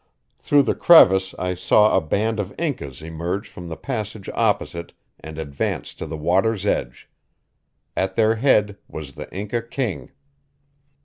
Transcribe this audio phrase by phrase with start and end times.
[0.39, 5.37] Through the crevice I saw a band of Incas emerge from the passage opposite and
[5.37, 7.07] advance to the water's edge.
[7.95, 10.09] At their head was the Inca king.